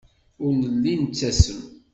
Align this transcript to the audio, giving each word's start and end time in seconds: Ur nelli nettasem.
Ur 0.43 0.51
nelli 0.61 0.93
nettasem. 0.95 1.61